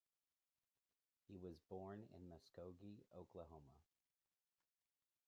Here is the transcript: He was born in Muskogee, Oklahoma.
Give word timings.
He 1.27 1.37
was 1.37 1.59
born 1.69 2.07
in 2.15 2.27
Muskogee, 2.27 3.03
Oklahoma. 3.15 3.83